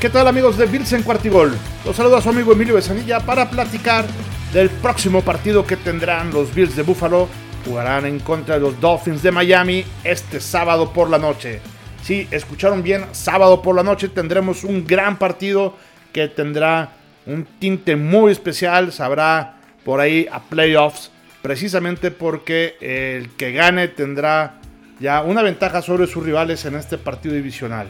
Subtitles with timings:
[0.00, 1.56] ¿Qué tal amigos de Bills en Cuartigol?
[1.82, 4.04] Los saluda su amigo Emilio Besanilla para platicar
[4.52, 7.28] del próximo partido que tendrán los Bills de Buffalo.
[7.64, 11.60] Jugarán en contra de los Dolphins de Miami este sábado por la noche.
[12.02, 15.74] Si escucharon bien, sábado por la noche tendremos un gran partido
[16.12, 16.90] que tendrá
[17.24, 18.92] un tinte muy especial.
[18.92, 24.60] Sabrá por ahí a playoffs, precisamente porque el que gane tendrá
[25.00, 27.88] ya una ventaja sobre sus rivales en este partido divisional.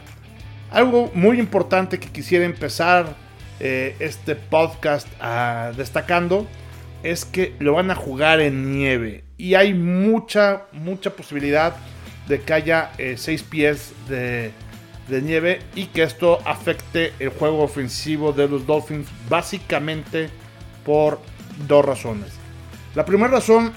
[0.70, 3.14] Algo muy importante que quisiera empezar
[3.60, 6.46] eh, este podcast ah, destacando
[7.02, 11.76] es que lo van a jugar en nieve y hay mucha, mucha posibilidad
[12.26, 14.50] de que haya 6 eh, pies de,
[15.08, 20.28] de nieve y que esto afecte el juego ofensivo de los Dolphins básicamente
[20.84, 21.20] por
[21.68, 22.32] dos razones.
[22.94, 23.72] La primera razón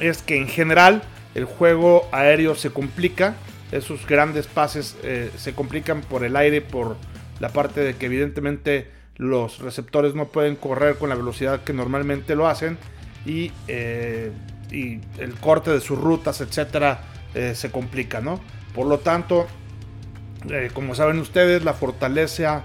[0.00, 1.02] es que en general
[1.34, 3.34] el juego aéreo se complica
[3.72, 6.96] esos grandes pases eh, se complican por el aire, por
[7.40, 12.34] la parte de que evidentemente los receptores no pueden correr con la velocidad que normalmente
[12.34, 12.78] lo hacen
[13.26, 14.32] y, eh,
[14.70, 17.00] el corte de sus rutas, etcétera,
[17.34, 18.38] eh, se complica, ¿no?
[18.74, 19.46] Por lo tanto,
[20.74, 22.64] como saben ustedes, la fortaleza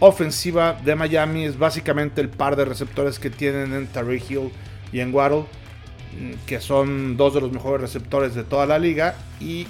[0.00, 4.50] ofensiva de Miami es básicamente el par de receptores que tienen en Tariq Hill
[4.92, 5.44] y en Waddle,
[6.18, 9.66] mm, que son dos de los mejores receptores de toda la liga y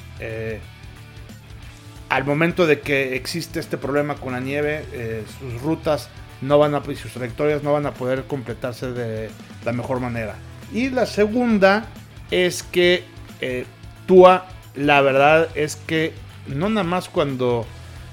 [2.13, 6.11] al momento de que existe este problema con la nieve, eh, sus rutas
[6.43, 9.31] no van a, sus trayectorias no van a poder completarse de
[9.65, 10.35] la mejor manera.
[10.75, 11.87] Y la segunda
[12.31, 13.05] es que
[13.41, 13.65] eh,
[14.05, 16.13] Tua, la verdad es que
[16.49, 17.65] no nada más cuando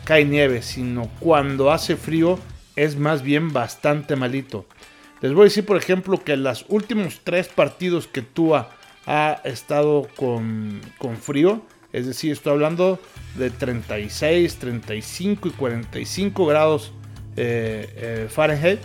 [0.05, 2.39] cae nieve, sino cuando hace frío,
[2.77, 4.65] es más bien bastante malito.
[5.19, 8.69] Les voy a decir, por ejemplo, que los últimos tres partidos que Tua
[9.05, 12.99] ha estado con, con frío, es decir, estoy hablando
[13.35, 16.91] de 36, 35 y 45 grados
[17.35, 18.79] eh, eh, Fahrenheit.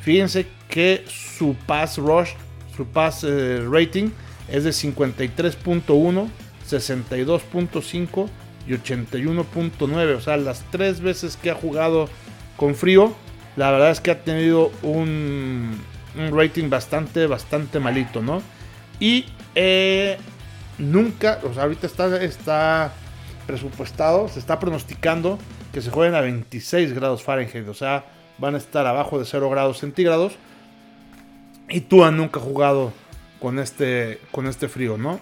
[0.00, 2.30] Fíjense que su pass rush,
[2.76, 4.10] su pass eh, rating
[4.48, 6.28] es de 53.1,
[6.68, 8.28] 62.5
[8.68, 10.14] y 81.9.
[10.14, 12.08] O sea, las tres veces que ha jugado
[12.56, 13.12] con frío,
[13.56, 15.80] la verdad es que ha tenido un,
[16.16, 18.40] un rating bastante, bastante malito, ¿no?
[19.00, 19.26] Y
[20.78, 22.92] nunca, o sea, ahorita está, está
[23.46, 25.38] presupuestado, se está pronosticando
[25.72, 28.04] que se jueguen a 26 grados Fahrenheit, o sea,
[28.38, 30.34] van a estar abajo de 0 grados centígrados.
[31.68, 32.92] Y Tua nunca ha jugado
[33.40, 35.20] con este, con este frío, ¿no?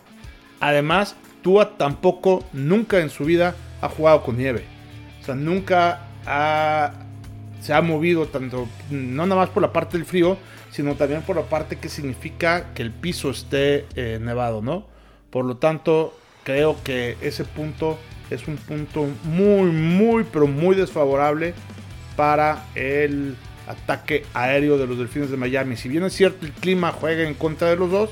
[0.60, 4.64] Además, Tua tampoco, nunca en su vida ha jugado con nieve.
[5.20, 6.00] O sea, nunca
[7.60, 10.36] se ha movido tanto, no nada más por la parte del frío,
[10.70, 14.86] sino también por la parte que significa que el piso esté eh, nevado, ¿no?
[15.34, 17.98] Por lo tanto, creo que ese punto
[18.30, 21.54] es un punto muy, muy, pero muy desfavorable
[22.14, 23.34] para el
[23.66, 25.76] ataque aéreo de los Delfines de Miami.
[25.76, 28.10] Si bien es cierto el clima juega en contra de los dos,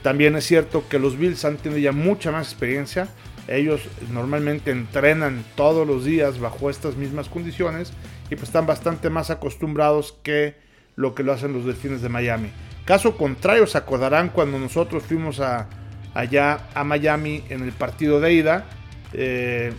[0.00, 3.08] también es cierto que los Bills han tenido ya mucha más experiencia.
[3.46, 7.92] Ellos normalmente entrenan todos los días bajo estas mismas condiciones
[8.30, 10.56] y pues están bastante más acostumbrados que
[10.96, 12.48] lo que lo hacen los Delfines de Miami.
[12.86, 15.68] Caso contrario, se acordarán cuando nosotros fuimos a,
[16.14, 18.64] allá a Miami en el partido de ida.
[19.12, 19.72] Eh,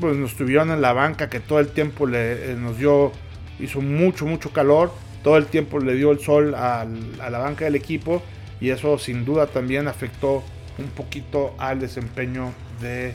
[0.00, 3.12] pues nos tuvieron en la banca que todo el tiempo le, eh, nos dio,
[3.58, 4.92] hizo mucho, mucho calor.
[5.22, 8.22] Todo el tiempo le dio el sol a la banca del equipo
[8.60, 10.42] y eso sin duda también afectó
[10.78, 13.12] un poquito al desempeño del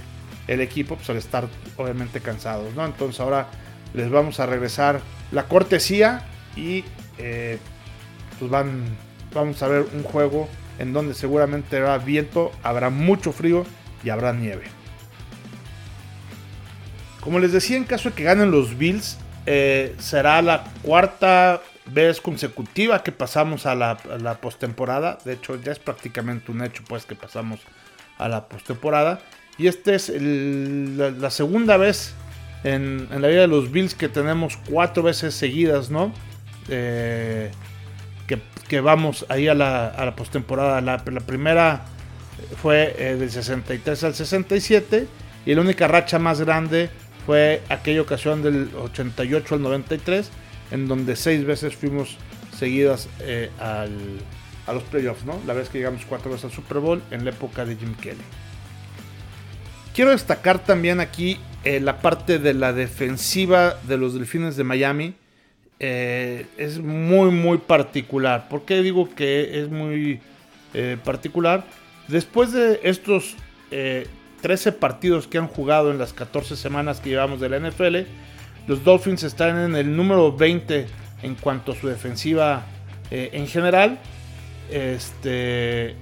[0.48, 1.48] el equipo, pues al estar
[1.78, 2.86] obviamente cansados, ¿no?
[2.86, 3.48] Entonces ahora
[3.94, 6.26] les vamos a regresar la cortesía
[6.56, 6.84] y
[7.20, 7.60] eh,
[8.40, 8.84] pues van,
[9.34, 13.66] vamos a ver un juego en donde seguramente habrá viento, habrá mucho frío
[14.04, 14.64] y habrá nieve.
[17.22, 22.22] Como les decía, en caso de que ganen los Bills, eh, será la cuarta vez
[22.22, 23.98] consecutiva que pasamos a la,
[24.42, 25.18] postemporada.
[25.26, 27.60] De hecho, ya es prácticamente un hecho, pues, que pasamos
[28.18, 29.20] a la postemporada.
[29.58, 32.14] Y esta es la, segunda vez
[32.64, 36.14] en, la vida de los Bills que tenemos cuatro veces seguidas, ¿no?
[36.70, 37.52] Eh,
[38.68, 40.82] que, vamos ahí a la, a la postemporada.
[40.82, 41.86] La, primera
[42.62, 45.08] fue eh, del 63 al 67
[45.46, 46.90] y la única racha más grande
[47.26, 50.30] fue aquella ocasión del 88 al 93
[50.72, 52.18] en donde seis veces fuimos
[52.58, 53.88] seguidas eh, a
[54.74, 55.40] los playoffs, ¿no?
[55.48, 58.22] La vez que llegamos cuatro veces al Super Bowl en la época de Jim Kelly.
[59.94, 65.16] Quiero destacar también aquí eh, la parte de la defensiva de los Delfines de Miami
[65.80, 68.50] eh, es muy, muy particular.
[68.50, 70.20] ¿Por qué digo que es muy
[70.74, 71.64] eh, particular?
[72.08, 73.36] Después de estos
[73.70, 77.98] 13 eh, partidos que han jugado en las 14 semanas que llevamos de la NFL,
[78.68, 80.88] Los Dolphins están en el número 20
[81.24, 82.64] en cuanto a su defensiva
[83.12, 84.00] eh, en general.
[84.70, 85.96] Este,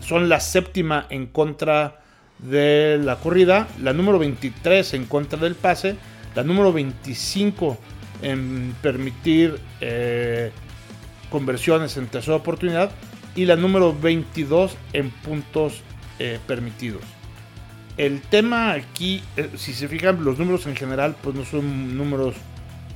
[0.00, 2.00] son la séptima en contra
[2.38, 5.96] de la corrida, la número 23 en contra del pase,
[6.34, 7.99] la número 25 en
[8.82, 10.50] permitir eh,
[11.30, 12.90] conversiones en tercera oportunidad
[13.34, 15.82] y la número 22 en puntos
[16.18, 17.02] eh, permitidos.
[17.96, 22.34] El tema aquí, eh, si se fijan, los números en general, pues no son números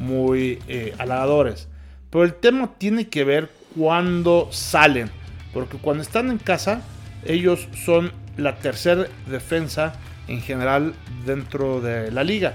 [0.01, 0.59] muy
[0.99, 1.69] halagadores.
[2.11, 5.11] Pero el tema tiene que ver cuando salen.
[5.53, 6.83] Porque cuando están en casa,
[7.25, 9.95] ellos son la tercera defensa
[10.27, 10.95] en general
[11.27, 12.55] dentro de la liga,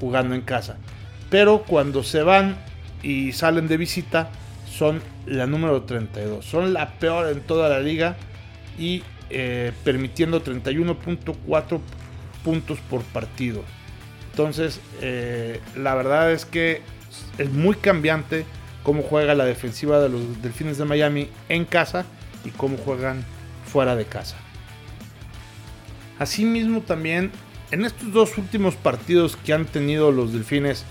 [0.00, 0.78] jugando en casa.
[1.30, 2.56] Pero cuando se van
[3.02, 4.30] y salen de visita,
[4.70, 6.44] son la número 32.
[6.44, 8.16] Son la peor en toda la liga
[8.78, 11.80] y eh, permitiendo 31.4
[12.44, 13.62] puntos por partido.
[14.30, 16.80] Entonces, eh, la verdad es que
[17.38, 18.46] es muy cambiante
[18.82, 22.06] cómo juega la defensiva de los Delfines de Miami en casa
[22.44, 23.24] y cómo juegan
[23.66, 24.36] fuera de casa.
[26.18, 27.30] Asimismo también
[27.70, 30.84] en estos dos últimos partidos que han tenido los Delfines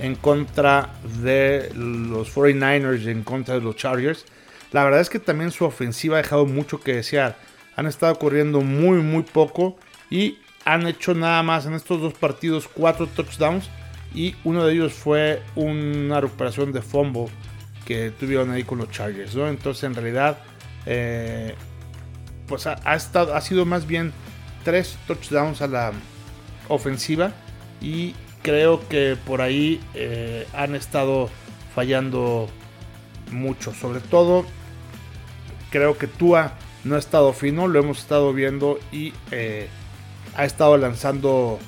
[0.00, 4.24] en contra de los 49ers y en contra de los Chargers,
[4.72, 7.36] la verdad es que también su ofensiva ha dejado mucho que desear.
[7.76, 9.76] Han estado corriendo muy muy poco
[10.10, 13.70] y han hecho nada más en estos dos partidos cuatro touchdowns
[14.14, 17.26] y uno de ellos fue una recuperación de fumble
[17.86, 19.34] que tuvieron ahí con los Chargers.
[19.34, 20.38] Entonces en realidad
[20.86, 21.54] eh,
[22.46, 24.12] pues ha, estado, ha sido más bien
[24.64, 25.92] tres touchdowns a la
[26.68, 27.32] ofensiva
[27.80, 31.30] y creo que por ahí eh, han estado
[31.74, 32.48] fallando
[33.30, 33.74] mucho.
[33.74, 34.44] Sobre todo,
[35.70, 36.52] creo que Tua
[36.84, 39.68] no ha estado fino, lo hemos estado viendo y eh,
[40.36, 41.58] ha estado lanzando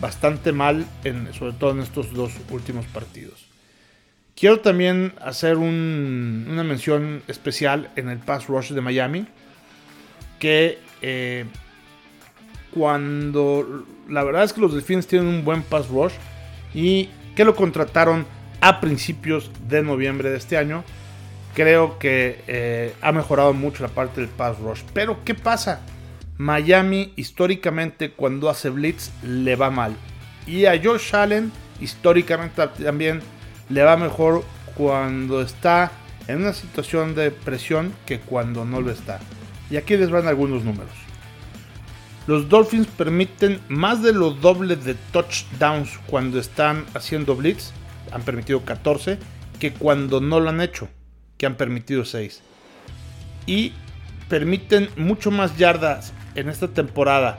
[0.00, 3.46] bastante mal, en, sobre todo en estos dos últimos partidos.
[4.34, 9.26] Quiero también hacer una mención especial en el pass rush de Miami,
[10.38, 11.46] que eh,
[12.72, 16.12] cuando la verdad es que los Delfines tienen un buen pass rush
[16.74, 18.26] y que lo contrataron
[18.60, 20.84] a principios de noviembre de este año.
[21.54, 24.82] Creo que eh, ha mejorado mucho la parte del pass rush.
[24.92, 25.80] Pero ¿qué pasa?
[26.38, 29.96] Miami históricamente cuando hace blitz le va mal.
[30.46, 33.20] Y a Josh Allen históricamente también
[33.68, 35.90] le va mejor cuando está
[36.28, 39.20] en una situación de presión que cuando no lo está.
[39.70, 41.05] Y aquí les van algunos números.
[42.26, 47.70] Los Dolphins permiten más de lo doble de touchdowns cuando están haciendo blitz,
[48.10, 49.20] han permitido 14,
[49.60, 50.88] que cuando no lo han hecho,
[51.38, 52.42] que han permitido 6.
[53.46, 53.74] Y
[54.28, 57.38] permiten mucho más yardas en esta temporada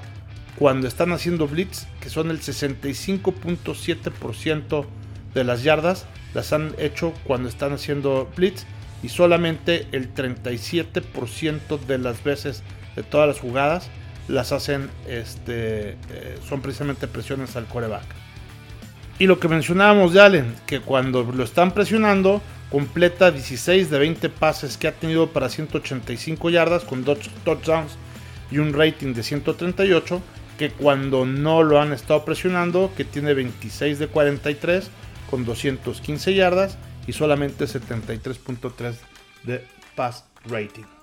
[0.55, 4.85] cuando están haciendo blitz, que son el 65.7%
[5.33, 8.63] de las yardas, las han hecho cuando están haciendo blitz
[9.03, 12.63] y solamente el 37% de las veces
[12.95, 13.89] de todas las jugadas
[14.27, 18.05] las hacen, este, eh, son precisamente presiones al coreback.
[19.19, 22.41] Y lo que mencionábamos de Allen, que cuando lo están presionando,
[22.71, 27.97] completa 16 de 20 pases que ha tenido para 185 yardas con dos touchdowns
[28.51, 30.21] y un rating de 138,
[30.57, 34.89] que cuando no lo han estado presionando, que tiene 26 de 43
[35.29, 38.95] con 215 yardas y solamente 73.3
[39.43, 39.65] de
[39.95, 40.96] pass rating.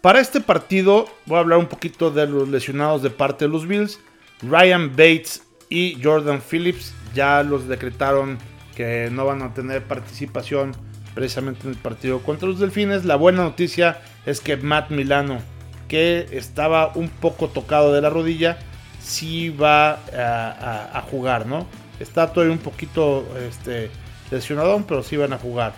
[0.00, 3.66] Para este partido voy a hablar un poquito de los lesionados de parte de los
[3.66, 3.98] Bills.
[4.42, 8.38] Ryan Bates y Jordan Phillips ya los decretaron
[8.76, 10.72] que no van a tener participación
[11.16, 13.04] precisamente en el partido contra los Delfines.
[13.04, 15.40] La buena noticia es que Matt Milano,
[15.88, 18.58] que estaba un poco tocado de la rodilla,
[19.00, 21.66] sí va a, jugar, ¿no?
[21.98, 23.90] Está todavía un poquito este,
[24.30, 25.72] lesionado, pero sí van a jugar.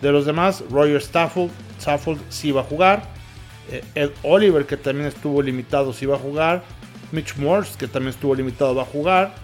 [0.00, 1.50] De los demás, Roger Stafford,
[1.80, 3.02] Stafford sí va a jugar.
[3.70, 6.62] Eh, Ed Oliver, que también estuvo limitado, si va a jugar.
[7.12, 9.34] Mitch Morse, que también estuvo limitado, va a jugar.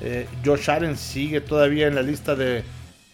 [0.00, 2.62] Eh, Josh Allen sigue todavía en la lista de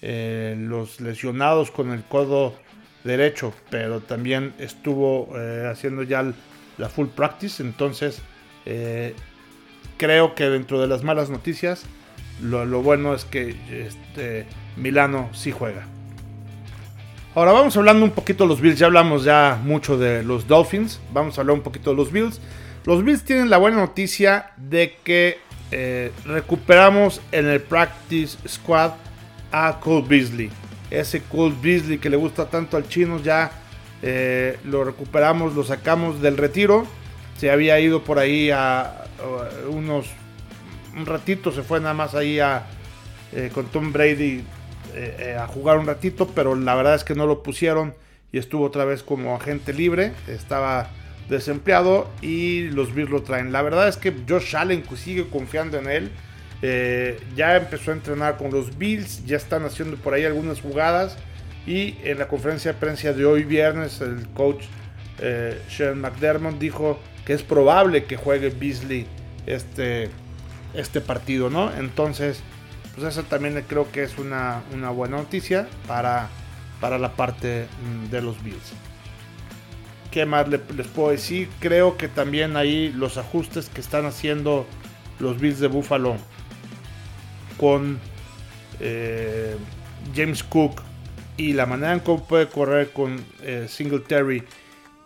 [0.02, 2.54] eh, los lesionados con el codo
[3.04, 5.32] derecho, pero también estuvo
[5.70, 6.32] haciendo ya
[6.76, 7.62] la full practice.
[7.62, 8.20] Entonces,
[9.96, 11.84] creo que dentro de las malas noticias,
[12.42, 15.86] lo, lo bueno es que este, Milano sí juega.
[17.32, 18.78] Ahora vamos hablando un poquito de los Bills.
[18.78, 21.00] Ya hablamos ya mucho de los Dolphins.
[21.12, 22.40] Vamos a hablar un poquito de los Bills.
[22.84, 25.38] Los Bills tienen la buena noticia de que
[25.70, 28.94] eh, recuperamos en el practice squad
[29.52, 30.50] a Cole Beasley.
[30.90, 33.52] Ese Cole Beasley que le gusta tanto al chino ya
[34.02, 36.84] eh, lo recuperamos, lo sacamos del retiro.
[37.38, 39.04] Se había ido por ahí a,
[39.68, 40.06] unos
[40.96, 42.66] un ratito, se fue nada más ahí a,
[43.32, 44.42] eh, con Tom Brady
[45.38, 47.94] a jugar un ratito, pero la verdad es que no lo pusieron
[48.32, 50.12] y estuvo otra vez como agente libre.
[50.28, 50.90] Estaba
[51.28, 53.52] desempleado y los Bills lo traen.
[53.52, 56.11] La verdad es que Josh Allen sigue confiando en él.
[57.37, 61.16] ya empezó a entrenar con los Bills, ya están haciendo por ahí algunas jugadas.
[61.66, 64.64] Y en la conferencia de prensa de hoy viernes, el coach
[65.20, 69.06] eh, Sean McDermott dijo que es probable que juegue Beasley
[69.47, 70.09] este,
[70.75, 71.70] este partido, ¿no?
[71.76, 72.42] Entonces,
[73.00, 74.62] pues también creo que es una,
[74.95, 76.28] buena noticia para,
[76.80, 78.73] para la parte mm, de los Bills.
[80.11, 81.49] ¿Qué más les puedo decir?
[81.61, 84.66] Creo que también ahí los ajustes que están haciendo
[85.21, 86.16] los Bills de Buffalo
[87.57, 88.00] con
[88.80, 89.57] eh,
[90.14, 90.83] James Cook
[91.37, 94.42] y la manera en cómo puede correr con eh, Singletary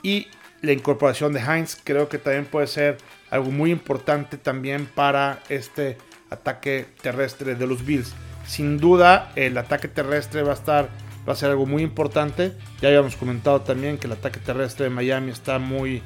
[0.02, 0.28] y
[0.62, 2.96] la incorporación de Heinz creo que también puede ser
[3.30, 5.98] algo muy importante también para este
[6.34, 8.12] ataque terrestre de los Bills.
[8.46, 10.88] Sin duda el ataque terrestre va a estar
[11.26, 12.52] va a ser algo muy importante.
[12.80, 16.02] Ya habíamos comentado también que el ataque terrestre de Miami está muy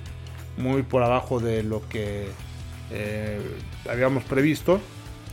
[0.56, 2.28] muy por abajo de lo que
[2.90, 3.40] eh,
[3.88, 4.80] habíamos previsto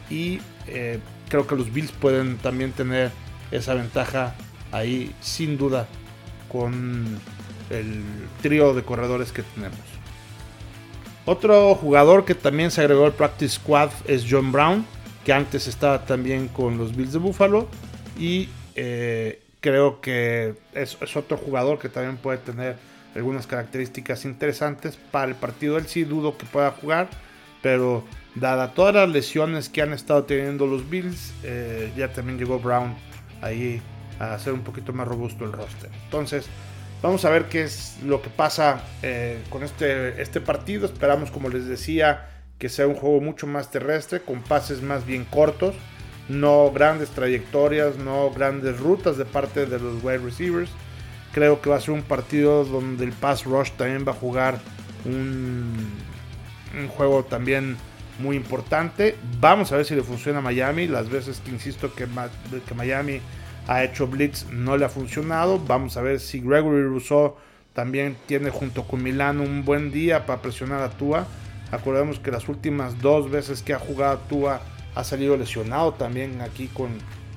[0.10, 1.00] y eh,
[1.30, 3.12] creo que los Bills pueden también tener
[3.52, 4.36] esa ventaja
[4.72, 5.88] ahí sin duda
[6.52, 7.20] con
[7.70, 8.04] el
[8.42, 9.95] trío de corredores que tenemos.
[11.26, 14.86] Otro jugador que también se agregó al Practice Squad es John Brown,
[15.26, 17.68] que antes estaba también con los Bills de Buffalo.
[18.20, 22.76] Y eh, creo que es, otro jugador que también puede tener
[23.16, 25.80] algunas características interesantes para el partido.
[25.80, 27.10] Él sí dudo que pueda jugar,
[27.64, 28.04] pero
[28.36, 32.94] dada todas las lesiones que han estado teniendo los Bills, eh, ya también llegó Brown
[33.42, 33.82] ahí
[34.20, 35.90] a hacer un poquito más robusto el roster.
[36.04, 36.46] Entonces,
[37.06, 40.88] Vamos a ver qué es lo que pasa eh, con este, este partido.
[40.88, 45.24] Esperamos, como les decía, que sea un juego mucho más terrestre, con pases más bien
[45.24, 45.76] cortos,
[46.30, 50.72] no grandes trayectorias, no grandes rutas de parte de los wide receivers.
[51.32, 54.58] Creo que va a ser un partido donde el pass rush también va a jugar
[55.06, 55.76] un,
[56.98, 57.78] juego también
[58.18, 59.16] muy importante.
[59.40, 60.88] Vamos a ver si le funciona a Miami.
[60.88, 62.08] Las veces que insisto que,
[62.68, 63.22] que Miami
[63.68, 65.60] ha hecho blitz, no le ha funcionado.
[65.60, 67.36] Vamos a ver si Gregory Rousseau
[67.74, 71.28] también tiene junto con Milano un buen día para presionar a Tua.
[71.72, 74.62] Acordemos que las últimas dos veces que ha jugado Tua
[74.94, 76.90] ha salido lesionado también aquí con,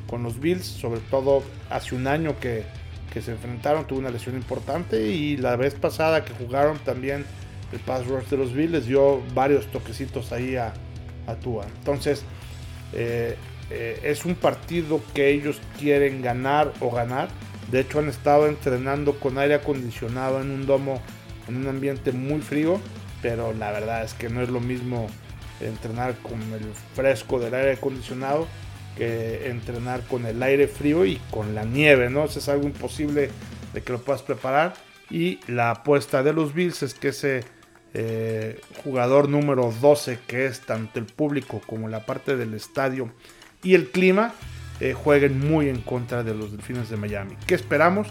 [0.07, 2.65] con los Bills, sobre todo hace un año que,
[3.13, 7.25] que, se enfrentaron, tuvo una lesión importante y la vez pasada que jugaron también
[7.73, 10.73] el pass rush de los Bills dio varios toquecitos ahí a,
[11.27, 11.67] a Tua.
[11.79, 12.23] Entonces,
[12.93, 13.37] eh,
[13.71, 17.29] eh, es un partido que ellos quieren ganar o ganar.
[17.71, 21.03] De hecho han estado entrenando con aire acondicionado en un domo,
[21.49, 22.81] en un ambiente muy frío,
[23.21, 25.09] pero la verdad es que no es lo mismo
[25.61, 28.47] entrenar con el fresco del aire acondicionado
[28.97, 32.25] que entrenar con el aire frío y con la nieve, ¿no?
[32.25, 33.31] Eso es algo imposible
[33.73, 34.75] de que lo puedas preparar.
[35.09, 37.45] Y la apuesta de los Bills es que ese
[37.95, 43.11] eh, jugador número 12, que es tanto el público como la parte del estadio,
[43.63, 44.35] y el clima
[44.81, 47.37] eh, jueguen muy en contra de los Delfines de Miami.
[47.47, 48.09] ¿Qué esperamos?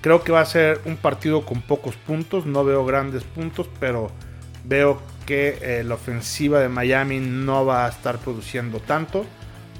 [0.00, 4.10] Creo que va a ser un partido con pocos puntos, no veo grandes puntos, pero
[4.64, 9.24] veo que eh, la ofensiva de Miami no va a estar produciendo tanto.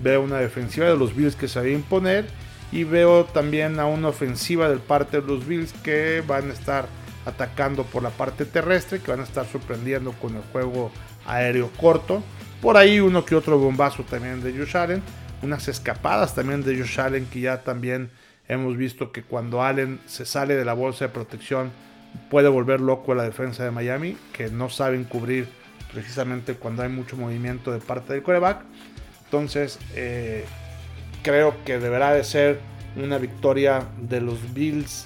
[0.03, 2.27] Veo una defensiva de los Bills que se va a imponer
[2.73, 6.89] y veo también a una ofensiva del parte de los Bills que van a estar
[7.27, 10.91] atacando por la parte terrestre, que van a estar sorprendiendo con el juego
[11.27, 12.23] aéreo corto.
[12.65, 15.03] Por ahí uno que otro bombazo también de Josh Allen.
[15.43, 18.09] Unas escapadas también de Josh Allen que ya también
[18.49, 21.71] hemos visto que cuando Allen se sale de la bolsa de protección
[22.31, 25.47] puede volver loco a la defensa de Miami, que no saben cubrir
[25.93, 28.63] precisamente cuando hay mucho movimiento de parte del coreback.
[29.27, 30.47] Entonces eh,
[31.23, 32.61] creo que deberá de ser
[32.97, 35.05] una victoria de los Bills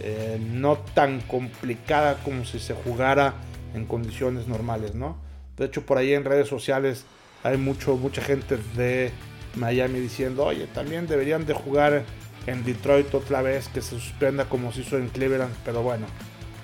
[0.00, 3.34] eh, no tan complicada como si se jugara
[3.74, 5.22] en condiciones normales, ¿no?
[5.56, 7.04] De hecho, por ahí en redes sociales
[7.42, 9.12] hay mucho, mucha gente de
[9.56, 12.04] Miami diciendo, oye, también deberían de jugar
[12.46, 16.06] en Detroit otra vez, que se suspenda como se hizo en Cleveland, pero bueno,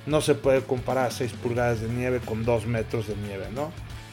[0.07, 3.73] no se puede comparar 6 pulgadas de nieve con 2 metros de nieve, ¿no?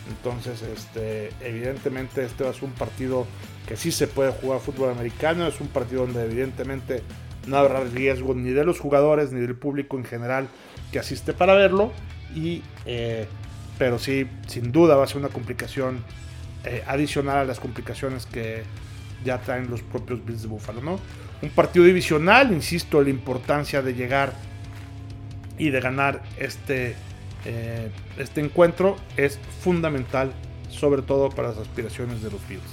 [0.09, 3.27] Entonces, este, evidentemente este ser un partido
[3.67, 7.03] que sí se puede jugar fútbol americano, es un partido donde evidentemente
[7.47, 10.47] no habrá riesgo ni de los jugadores ni del público en general
[10.91, 11.91] que asiste para verlo.
[12.35, 13.25] Y eh,
[13.77, 16.03] pero sí, sin duda va a ser una complicación
[16.63, 18.63] eh, adicional a las complicaciones que
[19.23, 20.99] ya traen los propios Bills de Buffalo, ¿no?
[21.41, 24.33] Un partido divisional, insisto, la importancia de llegar
[25.57, 26.95] y de ganar este,
[27.45, 30.31] eh, este encuentro es fundamental,
[30.69, 32.63] sobre todo para las aspiraciones de los Bills.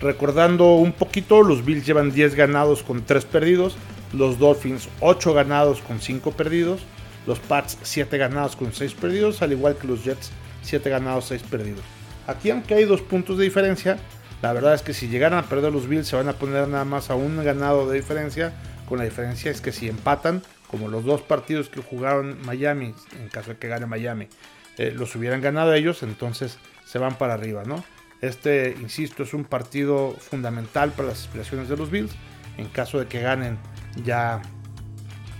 [0.00, 3.76] Recordando un poquito, los Bills llevan 10 ganados con 3 perdidos,
[4.12, 6.82] los Dolphins 8 ganados con 5 perdidos,
[7.26, 10.30] los Pats 7 ganados con 6 perdidos, al igual que los Jets
[10.62, 11.82] 7 ganados, 6 perdidos.
[12.26, 13.98] Aquí aunque hay dos puntos de diferencia,
[14.42, 16.84] la verdad es que si llegaran a perder los Bills se van a poner nada
[16.84, 18.52] más a un ganado de diferencia,
[18.86, 23.28] con la diferencia es que si empatan, como los dos partidos que jugaron Miami, en
[23.28, 24.28] caso de que gane Miami,
[24.76, 27.84] eh, los hubieran ganado ellos, entonces se van para arriba, ¿no?
[28.20, 32.12] Este, insisto, es un partido fundamental para las aspiraciones de los Bills.
[32.56, 33.58] En caso de que ganen,
[34.02, 34.40] ya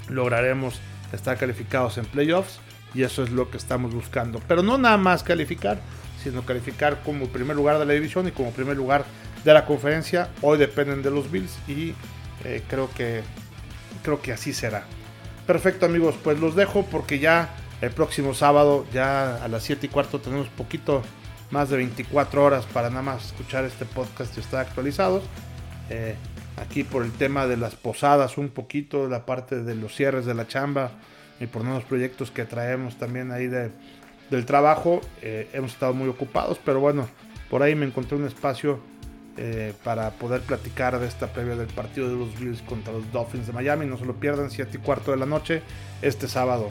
[0.09, 0.81] lograremos
[1.15, 2.59] estar calificados en playoffs
[2.95, 4.41] y eso es lo que estamos buscando.
[4.47, 5.79] Pero no nada más calificar,
[6.23, 9.05] sino calificar como primer lugar de la división y como primer lugar
[9.45, 10.29] de la conferencia.
[10.43, 11.95] Hoy dependen de los Bills y
[12.45, 13.23] eh, creo que
[14.03, 14.85] creo que así será.
[15.47, 19.89] Perfecto amigos, pues los dejo porque ya el próximo sábado, ya a las 7 y
[19.89, 21.03] cuarto, tenemos poquito
[21.51, 25.23] más de 24 horas para nada más escuchar este podcast y estar actualizados.
[25.91, 26.17] Eh,
[26.57, 30.35] aquí por el tema de las posadas, un poquito, la parte de los cierres de
[30.35, 30.93] la chamba
[31.41, 33.71] y por nuevos proyectos que traemos también ahí de,
[34.31, 35.01] del trabajo.
[35.23, 37.09] Eh, hemos estado muy ocupados, pero bueno,
[37.51, 38.81] por ahí me encontré un espacio
[39.37, 43.47] eh, para poder platicar de esta previa del partido de los Bills contra los Dolphins
[43.47, 43.87] de Miami.
[43.87, 45.63] No se lo pierdan, 7 y cuarto de la noche,
[46.03, 46.71] este sábado.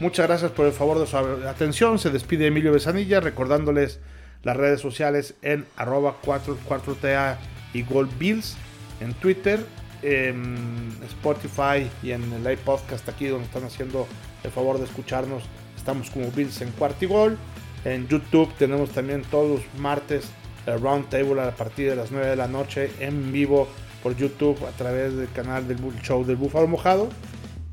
[0.00, 1.98] Muchas gracias por el favor de su atención.
[1.98, 4.00] Se despide Emilio Besanilla recordándoles
[4.44, 6.56] las redes sociales en arroba 4,
[7.00, 7.38] ta
[7.74, 8.56] y Gold Bills
[9.00, 9.64] en Twitter,
[10.02, 14.06] en Spotify y en el live podcast aquí donde están haciendo
[14.44, 15.44] el favor de escucharnos.
[15.76, 17.38] Estamos como Bills en Cuartigol.
[17.84, 20.28] En YouTube tenemos también todos los martes
[20.66, 23.68] el Round Table a partir de las 9 de la noche en vivo
[24.02, 27.08] por YouTube a través del canal del show del Búfalo Mojado.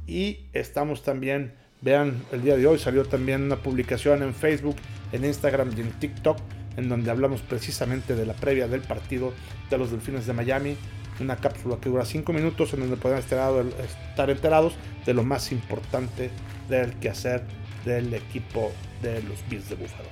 [0.08, 1.54] Y estamos también
[1.86, 4.76] Vean, el día de hoy salió también una publicación en Facebook,
[5.12, 6.40] en Instagram y en TikTok,
[6.78, 9.34] en donde hablamos precisamente de la previa del partido
[9.70, 10.78] de los Delfines de Miami.
[11.20, 14.76] Una cápsula que dura 5 minutos en donde pueden estar enterados
[15.06, 16.30] de lo más importante
[16.70, 17.44] del quehacer
[17.86, 20.10] del equipo de los Bills de Buffalo.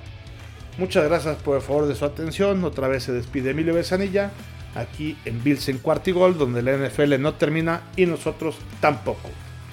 [0.78, 2.64] Muchas gracias por el favor de su atención.
[2.64, 4.32] Otra vez se despide Emilio Besanilla
[4.74, 9.28] aquí en Bills en Cuartigol, donde la NFL no termina y nosotros tampoco.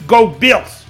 [0.07, 0.85] ¡Go Bills!